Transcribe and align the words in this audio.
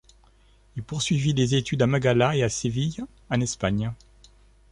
Il 0.77 0.81
poursuivit 0.81 1.35
des 1.35 1.53
études 1.53 1.83
à 1.83 1.85
Malaga 1.85 2.35
et 2.35 2.41
à 2.41 2.49
Séville, 2.49 3.05
en 3.29 3.39
Espagne. 3.39 3.93